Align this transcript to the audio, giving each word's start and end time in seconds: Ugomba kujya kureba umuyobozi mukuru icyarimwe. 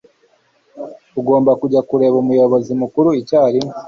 Ugomba 1.19 1.51
kujya 1.61 1.81
kureba 1.89 2.15
umuyobozi 2.23 2.71
mukuru 2.81 3.09
icyarimwe. 3.21 3.73